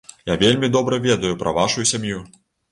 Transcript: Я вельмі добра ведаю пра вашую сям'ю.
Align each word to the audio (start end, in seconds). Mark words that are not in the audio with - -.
Я 0.29 0.37
вельмі 0.43 0.69
добра 0.77 0.99
ведаю 1.05 1.37
пра 1.45 1.55
вашую 1.61 1.87
сям'ю. 1.93 2.27